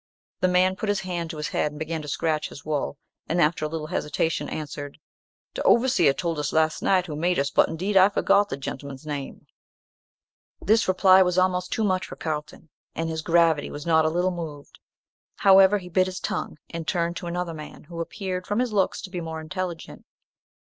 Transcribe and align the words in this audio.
The 0.39 0.47
man 0.47 0.75
put 0.75 0.89
his 0.89 1.01
hand 1.01 1.29
to 1.29 1.37
his 1.37 1.49
head 1.49 1.71
and 1.71 1.77
began 1.77 2.01
to 2.01 2.07
scratch 2.07 2.49
his 2.49 2.65
wool; 2.65 2.97
and, 3.29 3.39
after 3.39 3.63
a 3.63 3.67
little 3.67 3.85
hesitation, 3.85 4.49
answered, 4.49 4.97
"De 5.53 5.61
overseer 5.61 6.11
told 6.11 6.39
us 6.39 6.51
last 6.51 6.81
night 6.81 7.05
who 7.05 7.15
made 7.15 7.37
us, 7.37 7.51
but 7.51 7.69
indeed 7.69 7.95
I 7.95 8.09
forgot 8.09 8.49
the 8.49 8.57
gentmun's 8.57 9.05
name." 9.05 9.45
This 10.59 10.87
reply 10.87 11.21
was 11.21 11.37
almost 11.37 11.71
too 11.71 11.83
much 11.83 12.07
for 12.07 12.15
Carlton, 12.15 12.69
and 12.95 13.11
his 13.11 13.21
gravity 13.21 13.69
was 13.69 13.85
not 13.85 14.03
a 14.03 14.09
little 14.09 14.31
moved. 14.31 14.79
However, 15.35 15.77
he 15.77 15.87
bit 15.87 16.07
his 16.07 16.19
tongue, 16.19 16.57
and 16.71 16.87
turned 16.87 17.15
to 17.17 17.27
another 17.27 17.53
man, 17.53 17.83
who 17.83 18.01
appeared, 18.01 18.47
from 18.47 18.57
his 18.57 18.73
looks, 18.73 19.03
to 19.03 19.11
be 19.11 19.21
more 19.21 19.39
intelligent. 19.39 20.05